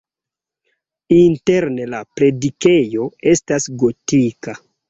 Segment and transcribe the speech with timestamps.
[1.17, 3.07] Interne la predikejo
[3.37, 4.61] estas gotika.